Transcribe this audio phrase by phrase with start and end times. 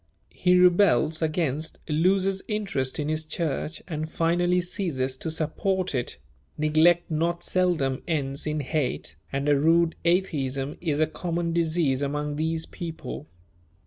[0.33, 6.17] He rebels against, loses interest in his church, and finally ceases to support it;
[6.57, 12.37] neglect not seldom ends in hate, and a rude atheism is a common disease among
[12.37, 13.27] these people.